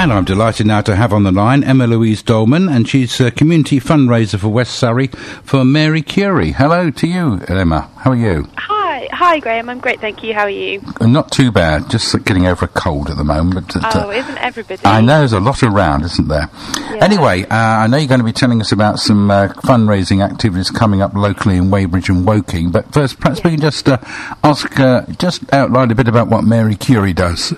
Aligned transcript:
And 0.00 0.14
I'm 0.14 0.24
delighted 0.24 0.66
now 0.66 0.80
to 0.80 0.96
have 0.96 1.12
on 1.12 1.24
the 1.24 1.30
line 1.30 1.62
Emma 1.62 1.86
Louise 1.86 2.22
Dolman, 2.22 2.70
and 2.70 2.88
she's 2.88 3.20
a 3.20 3.30
community 3.30 3.78
fundraiser 3.78 4.38
for 4.38 4.48
West 4.48 4.76
Surrey 4.76 5.08
for 5.08 5.62
Marie 5.62 6.00
Curie. 6.00 6.52
Hello 6.52 6.90
to 6.90 7.06
you, 7.06 7.38
Emma. 7.46 7.90
How 7.98 8.12
are 8.12 8.16
you? 8.16 8.48
Hi, 8.56 9.08
hi, 9.12 9.40
Graham. 9.40 9.68
I'm 9.68 9.78
great, 9.78 10.00
thank 10.00 10.22
you. 10.22 10.32
How 10.32 10.44
are 10.44 10.48
you? 10.48 10.80
Not 11.02 11.30
too 11.30 11.52
bad. 11.52 11.90
Just 11.90 12.24
getting 12.24 12.46
over 12.46 12.64
a 12.64 12.68
cold 12.68 13.10
at 13.10 13.18
the 13.18 13.24
moment. 13.24 13.74
But, 13.74 13.94
uh, 13.94 14.06
oh, 14.06 14.10
isn't 14.10 14.38
everybody? 14.38 14.80
I 14.86 15.02
know 15.02 15.18
there's 15.18 15.34
a 15.34 15.38
lot 15.38 15.62
around, 15.62 16.06
isn't 16.06 16.28
there? 16.28 16.48
Yeah. 16.78 17.04
Anyway, 17.04 17.42
uh, 17.42 17.46
I 17.50 17.86
know 17.86 17.98
you're 17.98 18.08
going 18.08 18.20
to 18.20 18.24
be 18.24 18.32
telling 18.32 18.62
us 18.62 18.72
about 18.72 19.00
some 19.00 19.30
uh, 19.30 19.48
fundraising 19.48 20.24
activities 20.24 20.70
coming 20.70 21.02
up 21.02 21.12
locally 21.12 21.58
in 21.58 21.70
Weybridge 21.70 22.08
and 22.08 22.24
Woking. 22.24 22.70
But 22.70 22.90
first, 22.94 23.20
perhaps 23.20 23.40
yeah. 23.40 23.48
we 23.48 23.50
can 23.50 23.60
just 23.60 23.86
uh, 23.86 23.98
ask, 24.42 24.80
uh, 24.80 25.04
just 25.18 25.52
outline 25.52 25.90
a 25.90 25.94
bit 25.94 26.08
about 26.08 26.28
what 26.28 26.42
Marie 26.42 26.76
Curie 26.76 27.12
does. 27.12 27.52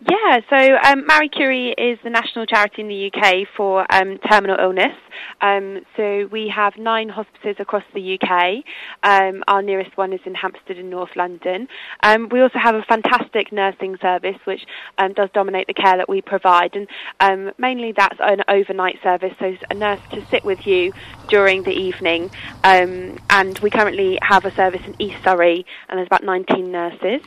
Yeah, 0.00 0.38
so 0.48 0.76
um, 0.84 1.06
Marie 1.08 1.28
Curie 1.28 1.74
is 1.76 1.98
the 2.04 2.10
national 2.10 2.46
charity 2.46 2.82
in 2.82 2.88
the 2.88 3.10
UK 3.12 3.48
for 3.56 3.84
um, 3.92 4.18
terminal 4.30 4.56
illness. 4.56 4.94
Um, 5.40 5.80
so 5.96 6.28
we 6.30 6.52
have 6.54 6.76
nine 6.78 7.08
hospices 7.08 7.56
across 7.58 7.82
the 7.94 8.16
UK. 8.16 8.62
Um, 9.02 9.42
our 9.48 9.60
nearest 9.60 9.96
one 9.96 10.12
is 10.12 10.20
in 10.24 10.36
Hampstead 10.36 10.78
in 10.78 10.88
North 10.88 11.16
London. 11.16 11.66
Um, 12.04 12.28
we 12.28 12.40
also 12.40 12.60
have 12.60 12.76
a 12.76 12.82
fantastic 12.82 13.50
nursing 13.50 13.96
service 14.00 14.36
which 14.44 14.60
um, 14.98 15.14
does 15.14 15.30
dominate 15.34 15.66
the 15.66 15.74
care 15.74 15.96
that 15.96 16.08
we 16.08 16.22
provide, 16.22 16.76
and 16.76 16.86
um 17.18 17.52
mainly 17.58 17.92
that's 17.92 18.18
an 18.20 18.42
overnight 18.48 18.98
service, 19.02 19.34
so 19.40 19.56
a 19.68 19.74
nurse 19.74 20.00
to 20.12 20.24
sit 20.30 20.44
with 20.44 20.64
you 20.64 20.92
during 21.28 21.64
the 21.64 21.72
evening. 21.72 22.30
Um 22.62 23.18
and 23.30 23.58
we 23.58 23.70
currently 23.70 24.18
have 24.22 24.44
a 24.44 24.54
service 24.54 24.82
in 24.86 24.94
East 25.02 25.24
Surrey, 25.24 25.66
and 25.88 25.98
there's 25.98 26.06
about 26.06 26.22
19 26.22 26.70
nurses 26.70 27.20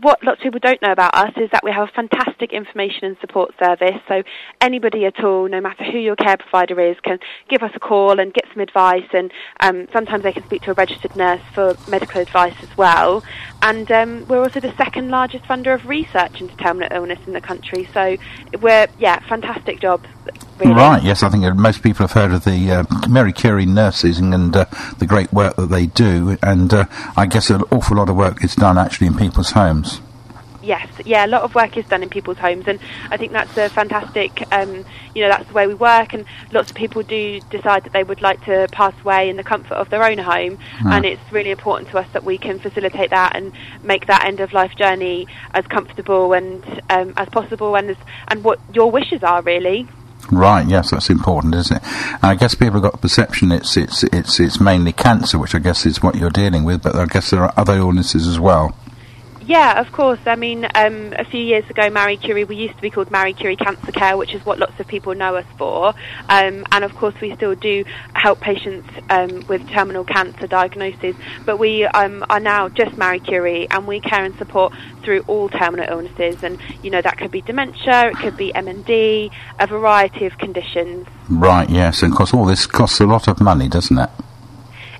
what 0.00 0.22
lots 0.22 0.40
of 0.40 0.44
people 0.44 0.60
don't 0.60 0.80
know 0.82 0.92
about 0.92 1.14
us 1.14 1.32
is 1.36 1.50
that 1.52 1.62
we 1.64 1.70
have 1.70 1.88
a 1.88 1.92
fantastic 1.92 2.52
information 2.52 3.04
and 3.04 3.16
support 3.20 3.54
service. 3.62 4.00
So 4.08 4.22
anybody 4.60 5.04
at 5.06 5.22
all, 5.22 5.48
no 5.48 5.60
matter 5.60 5.84
who 5.84 5.98
your 5.98 6.16
care 6.16 6.36
provider 6.36 6.80
is, 6.80 6.96
can 7.00 7.18
give 7.48 7.62
us 7.62 7.70
a 7.74 7.80
call 7.80 8.18
and 8.18 8.32
get 8.32 8.44
some 8.52 8.60
advice. 8.60 9.08
And 9.12 9.30
um, 9.60 9.88
sometimes 9.92 10.22
they 10.22 10.32
can 10.32 10.44
speak 10.44 10.62
to 10.62 10.72
a 10.72 10.74
registered 10.74 11.14
nurse 11.16 11.42
for 11.54 11.76
medical 11.88 12.20
advice 12.20 12.56
as 12.62 12.76
well. 12.76 13.22
And 13.62 13.90
um, 13.92 14.26
we're 14.26 14.42
also 14.42 14.60
the 14.60 14.74
second 14.76 15.10
largest 15.10 15.44
funder 15.44 15.74
of 15.74 15.86
research 15.86 16.40
into 16.40 16.56
terminal 16.56 16.88
illness 16.90 17.20
in 17.26 17.32
the 17.32 17.40
country. 17.40 17.88
So 17.92 18.16
we're 18.60 18.88
yeah, 18.98 19.20
fantastic 19.20 19.80
job. 19.80 20.06
Really. 20.58 20.72
Right, 20.72 21.02
yes, 21.02 21.22
I 21.22 21.30
think 21.30 21.52
most 21.56 21.82
people 21.82 22.06
have 22.06 22.12
heard 22.12 22.32
of 22.32 22.44
the 22.44 22.70
uh, 22.70 23.08
Marie 23.08 23.32
Curie 23.32 23.66
nurses 23.66 24.20
and 24.20 24.54
uh, 24.54 24.66
the 24.98 25.06
great 25.06 25.32
work 25.32 25.56
that 25.56 25.66
they 25.66 25.86
do, 25.86 26.38
and 26.42 26.72
uh, 26.72 26.84
I 27.16 27.26
guess 27.26 27.50
an 27.50 27.62
awful 27.72 27.96
lot 27.96 28.08
of 28.08 28.16
work 28.16 28.44
is 28.44 28.54
done 28.54 28.78
actually 28.78 29.08
in 29.08 29.16
people's 29.16 29.50
homes. 29.50 30.00
Yes, 30.62 30.88
yeah, 31.04 31.26
a 31.26 31.28
lot 31.28 31.42
of 31.42 31.54
work 31.54 31.76
is 31.76 31.84
done 31.86 32.02
in 32.02 32.08
people's 32.08 32.38
homes, 32.38 32.66
and 32.66 32.78
I 33.10 33.18
think 33.18 33.32
that's 33.32 33.54
a 33.58 33.68
fantastic. 33.68 34.46
Um, 34.50 34.84
you 35.14 35.22
know, 35.22 35.28
that's 35.28 35.46
the 35.48 35.52
way 35.52 35.66
we 35.66 35.74
work, 35.74 36.14
and 36.14 36.24
lots 36.52 36.70
of 36.70 36.76
people 36.76 37.02
do 37.02 37.40
decide 37.50 37.84
that 37.84 37.92
they 37.92 38.04
would 38.04 38.22
like 38.22 38.42
to 38.44 38.66
pass 38.72 38.94
away 39.02 39.28
in 39.28 39.36
the 39.36 39.44
comfort 39.44 39.74
of 39.74 39.90
their 39.90 40.04
own 40.04 40.18
home, 40.18 40.56
mm. 40.78 40.90
and 40.90 41.04
it's 41.04 41.20
really 41.32 41.50
important 41.50 41.90
to 41.90 41.98
us 41.98 42.06
that 42.12 42.24
we 42.24 42.38
can 42.38 42.58
facilitate 42.60 43.10
that 43.10 43.36
and 43.36 43.52
make 43.82 44.06
that 44.06 44.24
end 44.24 44.40
of 44.40 44.52
life 44.52 44.74
journey 44.76 45.26
as 45.52 45.66
comfortable 45.66 46.32
and 46.32 46.64
um, 46.88 47.12
as 47.16 47.28
possible, 47.28 47.76
and 47.76 47.90
as, 47.90 47.96
and 48.28 48.42
what 48.42 48.58
your 48.72 48.90
wishes 48.90 49.22
are 49.22 49.42
really. 49.42 49.86
Right. 50.30 50.66
Yes, 50.66 50.90
that's 50.90 51.10
important, 51.10 51.54
isn't 51.54 51.76
it? 51.76 51.82
And 51.84 52.24
I 52.24 52.34
guess 52.34 52.54
people 52.54 52.74
have 52.74 52.82
got 52.82 52.92
the 52.92 52.98
perception 52.98 53.52
it's 53.52 53.76
it's 53.76 54.02
it's 54.04 54.40
it's 54.40 54.60
mainly 54.60 54.92
cancer, 54.92 55.38
which 55.38 55.54
I 55.54 55.58
guess 55.58 55.86
is 55.86 56.02
what 56.02 56.14
you're 56.16 56.30
dealing 56.30 56.64
with, 56.64 56.82
but 56.82 56.96
I 56.96 57.06
guess 57.06 57.30
there 57.30 57.42
are 57.42 57.52
other 57.56 57.74
illnesses 57.74 58.26
as 58.26 58.40
well. 58.40 58.76
Yeah, 59.46 59.78
of 59.78 59.92
course. 59.92 60.20
I 60.26 60.36
mean, 60.36 60.64
um, 60.74 61.12
a 61.18 61.24
few 61.24 61.40
years 61.40 61.68
ago, 61.68 61.90
Marie 61.90 62.16
Curie, 62.16 62.44
we 62.44 62.56
used 62.56 62.76
to 62.76 62.82
be 62.82 62.88
called 62.88 63.10
Marie 63.10 63.34
Curie 63.34 63.56
Cancer 63.56 63.92
Care, 63.92 64.16
which 64.16 64.34
is 64.34 64.44
what 64.46 64.58
lots 64.58 64.78
of 64.80 64.86
people 64.86 65.14
know 65.14 65.36
us 65.36 65.44
for. 65.58 65.88
Um, 66.28 66.64
and 66.72 66.84
of 66.84 66.94
course, 66.94 67.14
we 67.20 67.34
still 67.34 67.54
do 67.54 67.84
help 68.14 68.40
patients 68.40 68.88
um, 69.10 69.44
with 69.46 69.68
terminal 69.68 70.04
cancer 70.04 70.46
diagnoses, 70.46 71.14
but 71.44 71.58
we 71.58 71.84
um, 71.84 72.24
are 72.30 72.40
now 72.40 72.68
just 72.70 72.96
Marie 72.96 73.20
Curie, 73.20 73.68
and 73.70 73.86
we 73.86 74.00
care 74.00 74.24
and 74.24 74.34
support 74.36 74.72
through 75.02 75.20
all 75.26 75.50
terminal 75.50 75.86
illnesses. 75.88 76.42
And 76.42 76.58
you 76.82 76.90
know, 76.90 77.02
that 77.02 77.18
could 77.18 77.30
be 77.30 77.42
dementia, 77.42 78.08
it 78.08 78.16
could 78.16 78.36
be 78.36 78.50
MND, 78.52 79.30
a 79.58 79.66
variety 79.66 80.24
of 80.24 80.38
conditions. 80.38 81.06
Right. 81.28 81.68
Yes, 81.68 82.02
and 82.02 82.12
of 82.12 82.16
course, 82.16 82.32
all 82.32 82.46
this 82.46 82.66
costs 82.66 83.00
a 83.00 83.06
lot 83.06 83.28
of 83.28 83.40
money, 83.40 83.68
doesn't 83.68 83.98
it? 83.98 84.10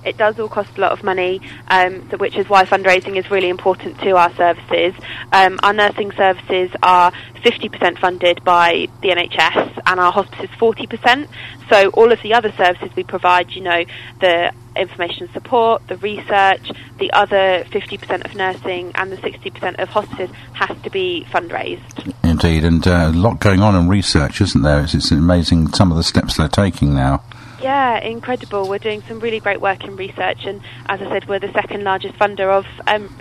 It 0.05 0.17
does 0.17 0.39
all 0.39 0.47
cost 0.47 0.77
a 0.77 0.81
lot 0.81 0.91
of 0.91 1.03
money, 1.03 1.41
um, 1.67 2.07
so 2.09 2.17
which 2.17 2.35
is 2.35 2.47
why 2.47 2.65
fundraising 2.65 3.17
is 3.17 3.29
really 3.31 3.49
important 3.49 3.99
to 4.01 4.11
our 4.11 4.33
services. 4.35 4.93
Um, 5.31 5.59
our 5.63 5.73
nursing 5.73 6.11
services 6.11 6.71
are 6.83 7.11
50% 7.43 7.99
funded 7.99 8.43
by 8.43 8.87
the 9.01 9.09
NHS, 9.09 9.81
and 9.85 9.99
our 9.99 10.11
hospice 10.11 10.49
is 10.49 10.49
40%. 10.51 11.27
So 11.69 11.89
all 11.89 12.11
of 12.11 12.21
the 12.21 12.33
other 12.33 12.51
services 12.51 12.95
we 12.95 13.03
provide, 13.03 13.51
you 13.51 13.61
know, 13.61 13.85
the 14.19 14.51
information 14.75 15.29
support, 15.31 15.87
the 15.87 15.97
research, 15.97 16.71
the 16.99 17.11
other 17.13 17.65
50% 17.69 18.25
of 18.25 18.35
nursing, 18.35 18.91
and 18.95 19.11
the 19.11 19.17
60% 19.17 19.79
of 19.79 19.89
hospices 19.89 20.29
has 20.53 20.77
to 20.83 20.89
be 20.89 21.25
fundraised. 21.29 22.13
Indeed, 22.23 22.63
and 22.63 22.85
uh, 22.87 23.11
a 23.11 23.17
lot 23.17 23.39
going 23.39 23.61
on 23.61 23.75
in 23.75 23.87
research, 23.87 24.41
isn't 24.41 24.61
there? 24.61 24.81
It's, 24.81 24.93
it's 24.93 25.11
amazing 25.11 25.73
some 25.73 25.91
of 25.91 25.97
the 25.97 26.03
steps 26.03 26.37
they're 26.37 26.47
taking 26.47 26.93
now. 26.93 27.23
Yeah, 27.65 27.97
incredible. 27.97 28.69
We're 28.69 28.77
doing 28.77 29.01
some 29.07 29.19
really 29.19 29.39
great 29.39 29.59
work 29.59 29.85
in 29.85 29.95
research, 29.95 30.45
and 30.45 30.61
as 30.85 31.01
I 31.01 31.09
said, 31.09 31.27
we're 31.27 31.39
the 31.39 31.51
second 31.51 31.83
largest 31.83 32.13
funder 32.13 32.47
of 32.47 32.67
um, 32.85 33.11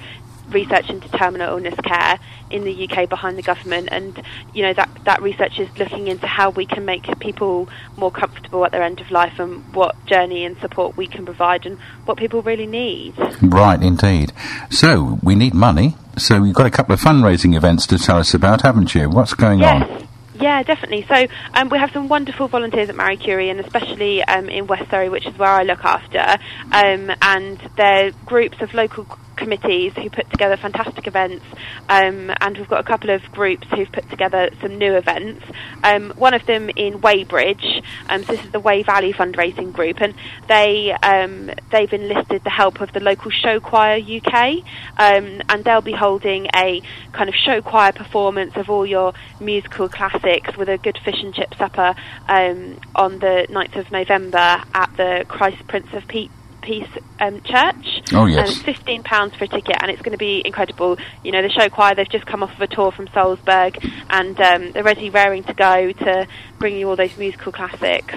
research 0.50 0.90
into 0.90 1.08
terminal 1.08 1.48
illness 1.48 1.74
care 1.82 2.18
in 2.50 2.62
the 2.64 2.86
UK 2.86 3.08
behind 3.08 3.38
the 3.38 3.42
government. 3.42 3.88
And 3.90 4.22
you 4.52 4.60
know 4.60 4.74
that 4.74 4.90
that 5.04 5.22
research 5.22 5.58
is 5.58 5.70
looking 5.78 6.08
into 6.08 6.26
how 6.26 6.50
we 6.50 6.66
can 6.66 6.84
make 6.84 7.06
people 7.20 7.70
more 7.96 8.10
comfortable 8.10 8.66
at 8.66 8.72
their 8.72 8.82
end 8.82 9.00
of 9.00 9.10
life 9.10 9.38
and 9.38 9.64
what 9.74 9.96
journey 10.04 10.44
and 10.44 10.58
support 10.58 10.94
we 10.94 11.06
can 11.06 11.24
provide 11.24 11.64
and 11.64 11.78
what 12.04 12.18
people 12.18 12.42
really 12.42 12.66
need. 12.66 13.14
Right 13.40 13.82
indeed. 13.82 14.34
So 14.68 15.20
we 15.22 15.36
need 15.36 15.54
money. 15.54 15.96
So 16.18 16.44
you've 16.44 16.54
got 16.54 16.66
a 16.66 16.70
couple 16.70 16.92
of 16.92 17.00
fundraising 17.00 17.56
events 17.56 17.86
to 17.86 17.96
tell 17.96 18.18
us 18.18 18.34
about 18.34 18.60
haven't 18.60 18.94
you? 18.94 19.08
What's 19.08 19.32
going 19.32 19.60
yes. 19.60 19.90
on 19.90 20.08
yeah, 20.34 20.62
definitely. 20.62 21.06
So 21.08 21.26
um, 21.54 21.68
we 21.68 21.78
have 21.78 21.90
some 21.92 22.08
wonderful 22.08 22.48
volunteers 22.48 22.88
at 22.88 22.96
Marie 22.96 23.16
Curie, 23.16 23.50
and 23.50 23.60
especially 23.60 24.22
um, 24.24 24.48
in 24.48 24.66
West 24.66 24.90
Surrey, 24.90 25.08
which 25.08 25.26
is 25.26 25.38
where 25.38 25.50
I 25.50 25.62
look 25.62 25.84
after. 25.84 26.36
Um, 26.72 27.10
and 27.22 27.58
they're 27.76 28.10
groups 28.26 28.56
of 28.60 28.74
local 28.74 29.06
committees 29.36 29.92
who 29.94 30.10
put 30.10 30.30
together 30.30 30.56
fantastic 30.56 31.06
events, 31.06 31.44
um, 31.88 32.32
and 32.40 32.56
we've 32.58 32.68
got 32.68 32.80
a 32.80 32.84
couple 32.84 33.10
of 33.10 33.22
groups 33.32 33.66
who've 33.68 33.90
put 33.90 34.08
together 34.10 34.50
some 34.60 34.78
new 34.78 34.94
events. 34.94 35.44
Um, 35.82 36.10
one 36.16 36.34
of 36.34 36.46
them 36.46 36.70
in 36.70 37.00
Weybridge, 37.00 37.82
um, 38.08 38.24
so 38.24 38.32
this 38.32 38.44
is 38.44 38.50
the 38.52 38.60
Wey 38.60 38.82
Valley 38.82 39.12
fundraising 39.12 39.72
group, 39.72 40.00
and 40.00 40.14
they 40.48 40.92
um, 41.02 41.50
they've 41.70 41.92
enlisted 41.92 42.44
the 42.44 42.50
help 42.50 42.80
of 42.80 42.92
the 42.92 43.00
local 43.00 43.30
show 43.30 43.60
choir 43.60 44.00
UK, 44.00 44.62
um, 44.96 45.42
and 45.48 45.64
they'll 45.64 45.80
be 45.80 45.92
holding 45.92 46.46
a 46.54 46.82
kind 47.12 47.28
of 47.28 47.34
show 47.34 47.60
choir 47.60 47.92
performance 47.92 48.56
of 48.56 48.70
all 48.70 48.86
your 48.86 49.12
musical 49.40 49.88
classics 49.88 50.56
with 50.56 50.68
a 50.68 50.78
good 50.78 50.98
fish 51.04 51.22
and 51.22 51.34
chip 51.34 51.54
supper 51.56 51.94
um, 52.28 52.78
on 52.94 53.18
the 53.18 53.46
9th 53.50 53.76
of 53.76 53.90
November 53.90 54.62
at 54.74 54.90
the 54.96 55.24
Christ 55.28 55.66
Prince 55.66 55.92
of 55.92 56.06
Peace 56.08 56.30
Peace 56.64 56.88
um, 57.20 57.40
Church. 57.42 58.02
Oh 58.12 58.26
yes. 58.26 58.38
And 58.38 58.48
it's 58.48 58.62
fifteen 58.62 59.02
pounds 59.02 59.34
for 59.36 59.44
a 59.44 59.48
ticket, 59.48 59.76
and 59.80 59.90
it's 59.90 60.02
going 60.02 60.12
to 60.12 60.18
be 60.18 60.42
incredible. 60.44 60.96
You 61.22 61.32
know, 61.32 61.42
the 61.42 61.50
show 61.50 61.68
choir 61.68 61.94
they've 61.94 62.08
just 62.08 62.26
come 62.26 62.42
off 62.42 62.54
of 62.54 62.60
a 62.60 62.66
tour 62.66 62.90
from 62.90 63.06
Salzburg, 63.08 63.78
and 64.10 64.40
um, 64.40 64.72
they're 64.72 64.82
ready, 64.82 65.10
raring 65.10 65.44
to 65.44 65.54
go 65.54 65.92
to 65.92 66.26
bring 66.58 66.76
you 66.76 66.88
all 66.88 66.96
those 66.96 67.16
musical 67.16 67.52
classics. 67.52 68.14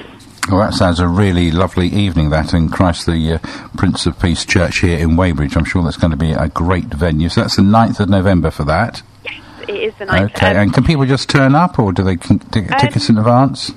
Well, 0.50 0.62
that 0.62 0.74
sounds 0.74 1.02
a 1.02 1.08
really 1.09 1.52
lovely 1.52 1.88
evening, 1.88 2.30
that 2.30 2.53
in 2.53 2.69
Christ 2.69 3.06
the 3.06 3.34
uh, 3.34 3.68
Prince 3.75 4.06
of 4.06 4.18
Peace 4.18 4.46
Church 4.46 4.79
here 4.79 4.97
in 4.97 5.17
Weybridge. 5.17 5.58
I'm 5.58 5.66
sure 5.66 5.84
that's 5.84 5.97
going 5.97 6.11
to 6.11 6.17
be 6.17 6.32
a 6.32 6.47
great 6.47 6.85
venue. 6.85 7.28
So 7.28 7.41
that's 7.41 7.58
the 7.58 7.64
9th 7.64 8.00
of 8.00 8.08
November 8.08 8.50
for 8.50 8.64
that. 8.64 9.03
Yes, 9.26 9.41
it 9.67 9.76
is 9.76 9.93
the 9.96 10.05
9th. 10.05 10.35
Okay, 10.35 10.52
um, 10.52 10.58
and 10.58 10.73
can 10.73 10.85
people 10.85 11.05
just 11.05 11.28
turn 11.28 11.53
up, 11.53 11.78
or 11.78 11.91
do 11.91 12.02
they 12.02 12.16
get 12.16 12.50
tickets 12.52 13.09
in 13.09 13.17
advance? 13.17 13.73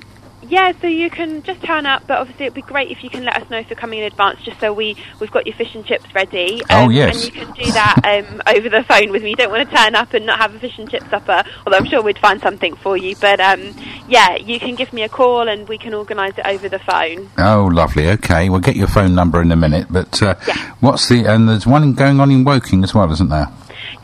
Yeah, 0.51 0.73
so 0.81 0.87
you 0.87 1.09
can 1.09 1.43
just 1.43 1.63
turn 1.63 1.85
up, 1.85 2.05
but 2.07 2.17
obviously 2.17 2.47
it'd 2.47 2.55
be 2.55 2.61
great 2.61 2.91
if 2.91 3.05
you 3.05 3.09
can 3.09 3.23
let 3.23 3.41
us 3.41 3.49
know 3.49 3.59
if 3.59 3.69
you're 3.69 3.79
coming 3.79 3.99
in 3.99 4.05
advance, 4.05 4.41
just 4.43 4.59
so 4.59 4.73
we 4.73 4.97
we've 5.21 5.31
got 5.31 5.47
your 5.47 5.55
fish 5.55 5.73
and 5.75 5.85
chips 5.85 6.13
ready. 6.13 6.61
Oh, 6.69 6.79
um, 6.79 6.87
oh 6.87 6.89
yes, 6.89 7.15
and 7.15 7.23
you 7.23 7.45
can 7.45 7.53
do 7.53 7.71
that 7.71 8.01
um, 8.03 8.41
over 8.45 8.67
the 8.67 8.83
phone 8.83 9.11
with 9.11 9.23
me. 9.23 9.29
You 9.29 9.37
don't 9.37 9.49
want 9.49 9.69
to 9.69 9.73
turn 9.73 9.95
up 9.95 10.13
and 10.13 10.25
not 10.25 10.39
have 10.39 10.53
a 10.53 10.59
fish 10.59 10.77
and 10.77 10.91
chip 10.91 11.03
supper, 11.09 11.45
although 11.65 11.77
I'm 11.77 11.85
sure 11.85 12.01
we'd 12.01 12.19
find 12.19 12.41
something 12.41 12.75
for 12.75 12.97
you. 12.97 13.15
But 13.15 13.39
um, 13.39 13.73
yeah, 14.09 14.35
you 14.35 14.59
can 14.59 14.75
give 14.75 14.91
me 14.91 15.03
a 15.03 15.09
call 15.09 15.47
and 15.47 15.69
we 15.69 15.77
can 15.77 15.93
organise 15.93 16.37
it 16.37 16.45
over 16.45 16.67
the 16.67 16.79
phone. 16.79 17.29
Oh, 17.37 17.69
lovely. 17.71 18.09
Okay, 18.09 18.49
we'll 18.49 18.59
get 18.59 18.75
your 18.75 18.89
phone 18.89 19.15
number 19.15 19.41
in 19.41 19.53
a 19.53 19.55
minute. 19.55 19.87
But 19.89 20.21
uh, 20.21 20.35
yeah. 20.45 20.73
what's 20.81 21.07
the 21.07 21.23
and 21.27 21.47
there's 21.47 21.65
one 21.65 21.93
going 21.93 22.19
on 22.19 22.29
in 22.29 22.43
Woking 22.43 22.83
as 22.83 22.93
well, 22.93 23.09
isn't 23.09 23.29
there? 23.29 23.47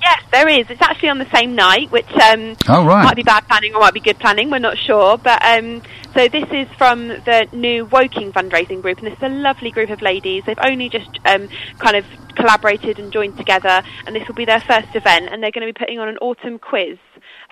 Yes, 0.02 0.24
there 0.32 0.48
is. 0.48 0.70
It's 0.70 0.82
actually 0.82 1.10
on 1.10 1.18
the 1.18 1.30
same 1.36 1.56
night, 1.56 1.92
which 1.92 2.10
um, 2.12 2.56
oh, 2.70 2.86
right. 2.86 3.04
might 3.04 3.16
be 3.16 3.24
bad 3.24 3.48
planning 3.48 3.74
or 3.74 3.82
might 3.82 3.94
be 3.94 4.00
good 4.00 4.20
planning. 4.20 4.50
We're 4.50 4.60
not 4.60 4.78
sure. 4.78 5.18
But 5.18 5.44
um, 5.44 5.82
so 6.18 6.28
this 6.28 6.50
is 6.52 6.68
from 6.80 7.10
the 7.10 7.48
new 7.54 7.86
Woking 7.86 8.34
fundraising 8.34 8.82
group, 8.82 8.98
and 8.98 9.06
this 9.06 9.14
is 9.18 9.22
a 9.22 9.30
lovely 9.30 9.70
group 9.70 9.92
of 9.92 10.02
ladies. 10.02 10.42
They've 10.48 10.58
only 10.66 10.90
just 10.90 11.20
um, 11.26 11.48
kind 11.78 11.96
of 11.96 12.06
collaborated 12.36 12.98
and 12.98 13.14
joined 13.14 13.38
together, 13.38 13.84
and 14.08 14.16
this 14.16 14.28
will 14.28 14.34
be 14.34 14.46
their 14.46 14.60
first 14.62 14.96
event. 14.96 15.30
And 15.32 15.44
they're 15.44 15.52
going 15.52 15.68
to 15.68 15.72
be 15.72 15.78
putting 15.78 16.00
on 16.00 16.08
an 16.08 16.18
autumn 16.18 16.58
quiz 16.58 16.98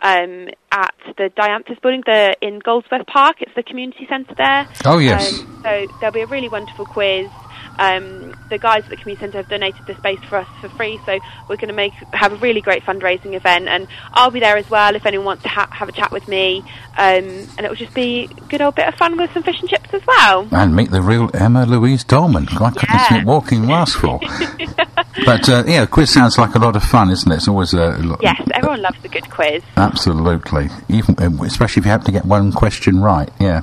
um, 0.01 0.49
at 0.71 0.95
the 1.15 1.31
Dianthus 1.37 1.79
building 1.79 2.01
the, 2.07 2.35
in 2.41 2.57
Goldsworth 2.57 3.05
Park. 3.05 3.43
It's 3.43 3.53
the 3.55 3.61
community 3.61 4.07
centre 4.09 4.33
there. 4.33 4.67
Oh, 4.83 4.97
yes. 4.97 5.41
Um, 5.41 5.61
so 5.61 5.87
there'll 5.99 6.13
be 6.13 6.21
a 6.21 6.25
really 6.25 6.49
wonderful 6.49 6.87
quiz. 6.87 7.27
Um, 7.77 8.33
the 8.49 8.57
guys 8.57 8.83
at 8.83 8.89
the 8.89 8.95
community 8.97 9.21
centre 9.25 9.37
have 9.39 9.49
donated 9.49 9.85
the 9.87 9.95
space 9.95 10.19
for 10.29 10.37
us 10.37 10.47
for 10.61 10.69
free, 10.69 10.99
so 11.05 11.19
we're 11.49 11.55
going 11.57 11.67
to 11.69 11.73
make 11.73 11.93
have 12.13 12.33
a 12.33 12.35
really 12.37 12.61
great 12.61 12.83
fundraising 12.83 13.33
event, 13.33 13.67
and 13.67 13.87
I'll 14.13 14.31
be 14.31 14.39
there 14.39 14.55
as 14.57 14.69
well 14.69 14.95
if 14.95 15.05
anyone 15.05 15.25
wants 15.25 15.43
to 15.43 15.49
ha- 15.49 15.67
have 15.71 15.89
a 15.89 15.91
chat 15.91 16.11
with 16.11 16.27
me, 16.27 16.59
um, 16.97 17.25
and 17.57 17.59
it 17.61 17.69
will 17.69 17.75
just 17.75 17.93
be 17.93 18.25
a 18.25 18.41
good 18.49 18.61
old 18.61 18.75
bit 18.75 18.87
of 18.87 18.95
fun 18.95 19.17
with 19.17 19.33
some 19.33 19.43
fish 19.43 19.59
and 19.59 19.69
chips 19.69 19.93
as 19.93 20.05
well. 20.05 20.47
And 20.51 20.75
meet 20.75 20.91
the 20.91 21.01
real 21.01 21.29
Emma 21.33 21.65
Louise 21.65 22.03
Dolman. 22.03 22.45
Goodness, 22.45 22.83
Yeah. 22.85 23.23
walking 23.23 23.67
rascal. 23.67 24.19
but 25.25 25.49
uh, 25.49 25.63
yeah, 25.67 25.85
quiz 25.85 26.09
sounds 26.11 26.37
like 26.37 26.55
a 26.55 26.59
lot 26.59 26.75
of 26.75 26.83
fun, 26.83 27.09
isn't 27.09 27.31
it? 27.31 27.35
It's 27.35 27.47
always 27.47 27.73
a 27.73 27.97
lot. 27.97 28.19
Yes, 28.21 28.41
everyone 28.53 28.81
loves 28.81 28.97
a 29.03 29.07
good 29.07 29.29
quiz. 29.29 29.63
Absolutely, 29.77 30.69
even 30.89 31.15
uh, 31.19 31.43
especially 31.43 31.81
if 31.81 31.85
you 31.85 31.91
happen 31.91 32.05
to 32.05 32.11
get 32.11 32.25
one 32.25 32.51
question 32.51 33.01
right. 33.01 33.29
Yeah. 33.39 33.61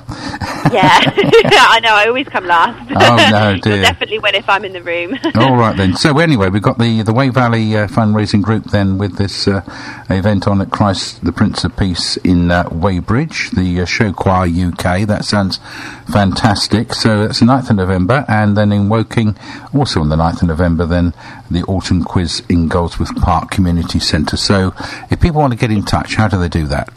Yeah, 0.71 0.99
I 1.15 1.79
know. 1.81 1.93
I 1.93 2.05
always 2.07 2.27
come 2.27 2.45
last. 2.45 2.91
Oh, 2.95 3.29
no, 3.31 3.57
dear. 3.57 3.85
Definitely 4.03 4.19
win 4.19 4.35
if 4.35 4.49
I'm 4.49 4.65
in 4.65 4.73
the 4.73 4.83
room. 4.83 5.17
All 5.35 5.55
right 5.55 5.77
then. 5.77 5.95
So 5.95 6.19
anyway, 6.19 6.49
we've 6.49 6.61
got 6.61 6.77
the 6.77 7.03
the 7.03 7.13
Wey 7.13 7.29
Valley 7.29 7.77
uh, 7.77 7.87
fundraising 7.87 8.41
group 8.41 8.65
then 8.65 8.97
with 8.97 9.15
this 9.15 9.47
uh, 9.47 9.61
event 10.09 10.45
on 10.45 10.59
at 10.59 10.71
Christ 10.71 11.23
the 11.23 11.31
Prince 11.31 11.63
of 11.63 11.77
Peace 11.77 12.17
in 12.17 12.51
uh, 12.51 12.67
Weybridge, 12.69 13.51
the 13.51 13.79
uh, 13.79 13.85
Show 13.85 14.11
Choir 14.11 14.49
UK. 14.49 15.07
That 15.07 15.23
sounds 15.23 15.61
fantastic. 16.11 16.93
So 16.93 17.27
that's 17.27 17.39
the 17.39 17.45
9th 17.45 17.69
of 17.69 17.77
November, 17.77 18.25
and 18.27 18.57
then 18.57 18.73
in 18.73 18.89
Woking, 18.89 19.37
also 19.73 20.01
on 20.01 20.09
the 20.09 20.17
9th 20.17 20.41
of 20.41 20.49
November, 20.49 20.85
then 20.85 21.13
the 21.49 21.63
autumn 21.63 22.03
quiz 22.03 22.43
in 22.49 22.67
Goldsworth 22.67 23.15
Park 23.21 23.51
Community 23.51 23.99
Centre. 23.99 24.35
So 24.35 24.73
if 25.11 25.21
people 25.21 25.39
want 25.39 25.53
to 25.53 25.57
get 25.57 25.71
in 25.71 25.85
touch, 25.85 26.15
how 26.15 26.27
do 26.27 26.37
they 26.37 26.49
do 26.49 26.67
that? 26.67 26.91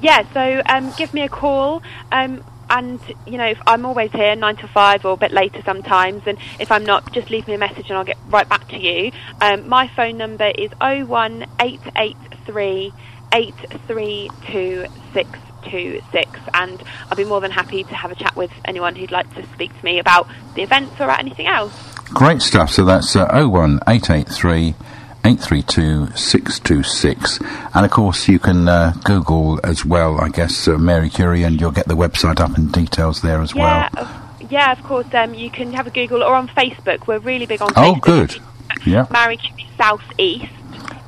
Yeah, 0.00 0.24
so 0.32 0.62
um, 0.66 0.92
give 0.96 1.12
me 1.12 1.22
a 1.22 1.28
call. 1.28 1.82
Um, 2.12 2.44
and 2.70 3.00
you 3.26 3.38
know, 3.38 3.46
if 3.46 3.60
I'm 3.66 3.84
always 3.84 4.12
here 4.12 4.34
nine 4.36 4.56
to 4.56 4.68
five 4.68 5.04
or 5.04 5.12
a 5.12 5.16
bit 5.16 5.32
later 5.32 5.62
sometimes. 5.64 6.22
And 6.26 6.38
if 6.58 6.70
I'm 6.70 6.84
not, 6.84 7.12
just 7.12 7.30
leave 7.30 7.46
me 7.46 7.54
a 7.54 7.58
message 7.58 7.88
and 7.88 7.98
I'll 7.98 8.04
get 8.04 8.18
right 8.28 8.48
back 8.48 8.68
to 8.68 8.78
you. 8.78 9.12
Um, 9.40 9.68
my 9.68 9.88
phone 9.88 10.16
number 10.16 10.50
is 10.56 10.70
oh 10.80 11.04
one 11.04 11.46
eight 11.60 11.80
eight 11.96 12.16
three 12.44 12.92
eight 13.32 13.54
three 13.86 14.30
two 14.50 14.86
six 15.12 15.28
two 15.64 16.00
six, 16.12 16.30
and 16.54 16.82
I'll 17.10 17.16
be 17.16 17.24
more 17.24 17.40
than 17.40 17.50
happy 17.50 17.84
to 17.84 17.94
have 17.94 18.10
a 18.10 18.14
chat 18.14 18.36
with 18.36 18.52
anyone 18.64 18.94
who'd 18.94 19.10
like 19.10 19.32
to 19.34 19.46
speak 19.54 19.76
to 19.76 19.84
me 19.84 19.98
about 19.98 20.28
the 20.54 20.62
events 20.62 20.92
or 21.00 21.04
about 21.04 21.18
anything 21.18 21.46
else. 21.46 21.72
Great 22.10 22.40
stuff. 22.40 22.70
So 22.70 22.84
that's 22.84 23.16
uh, 23.16 23.26
01883 23.32 24.74
832 25.26 26.16
626. 26.16 27.40
And 27.74 27.84
of 27.84 27.90
course, 27.90 28.28
you 28.28 28.38
can 28.38 28.68
uh, 28.68 28.92
Google 29.04 29.58
as 29.64 29.84
well, 29.84 30.20
I 30.20 30.28
guess, 30.28 30.68
uh, 30.68 30.78
Marie 30.78 31.10
Curie, 31.10 31.42
and 31.42 31.60
you'll 31.60 31.72
get 31.72 31.88
the 31.88 31.96
website 31.96 32.38
up 32.38 32.56
and 32.56 32.70
details 32.72 33.22
there 33.22 33.40
as 33.42 33.52
Yeah, 33.54 33.88
well. 33.94 34.04
of, 34.40 34.52
yeah, 34.52 34.70
of 34.72 34.82
course. 34.84 35.06
Um, 35.12 35.34
you 35.34 35.50
can 35.50 35.72
have 35.72 35.86
a 35.88 35.90
Google 35.90 36.22
or 36.22 36.34
on 36.34 36.46
Facebook. 36.48 37.06
We're 37.08 37.18
really 37.18 37.46
big 37.46 37.60
on 37.60 37.72
Oh, 37.76 37.94
Facebook. 37.94 38.02
good. 38.02 38.38
Yeah. 38.86 39.06
Marie 39.10 39.36
Curie 39.38 39.66
South 39.76 40.04
East 40.16 40.46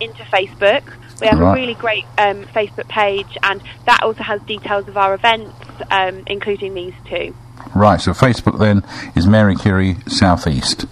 into 0.00 0.23
Facebook. 0.25 0.82
We 1.20 1.29
have 1.29 1.38
Right. 1.38 1.53
a 1.53 1.61
really 1.61 1.75
great 1.75 2.05
um, 2.19 2.44
Facebook 2.55 2.88
page, 2.88 3.37
and 3.44 3.61
that 3.87 4.03
also 4.03 4.23
has 4.25 4.41
details 4.43 4.88
of 4.88 4.97
our 4.97 5.15
events, 5.15 5.53
um, 5.93 6.23
including 6.26 6.75
these 6.75 6.94
two. 7.09 7.35
Right, 7.75 8.00
so 8.00 8.12
Facebook 8.12 8.59
then 8.59 8.82
is 9.15 9.26
Marie 9.26 9.56
Curie 9.56 9.97
Southeast. 10.09 10.87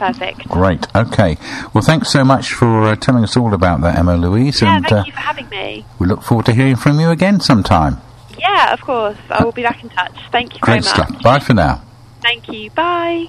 Perfect. 0.00 0.48
Great. 0.48 0.86
Okay. 0.96 1.36
Well, 1.74 1.82
thanks 1.84 2.08
so 2.08 2.24
much 2.24 2.54
for 2.54 2.84
uh, 2.84 2.96
telling 2.96 3.22
us 3.22 3.36
all 3.36 3.52
about 3.52 3.82
that, 3.82 3.98
Emma 3.98 4.16
Louise, 4.16 4.62
Yeah, 4.62 4.76
and 4.76 4.86
thank 4.86 5.00
uh, 5.02 5.04
you 5.06 5.12
for 5.12 5.18
having 5.20 5.46
me. 5.50 5.84
we 5.98 6.06
look 6.06 6.22
forward 6.22 6.46
to 6.46 6.54
hearing 6.54 6.76
from 6.76 6.98
you 7.00 7.10
again 7.10 7.38
sometime. 7.40 7.98
Yeah, 8.38 8.72
of 8.72 8.80
course. 8.80 9.18
I 9.28 9.44
will 9.44 9.52
be 9.52 9.62
back 9.62 9.82
in 9.84 9.90
touch. 9.90 10.16
Thank 10.32 10.54
you 10.54 10.60
Great 10.60 10.84
very 10.84 10.96
much. 10.98 11.08
stuff. 11.10 11.22
Bye 11.22 11.38
for 11.40 11.52
now. 11.52 11.82
Thank 12.22 12.48
you. 12.48 12.70
Bye. 12.70 13.26